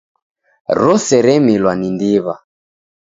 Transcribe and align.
Rose 0.79 1.15
remilwa 1.25 1.71
ni 1.75 1.89
ndiw'a. 1.95 2.35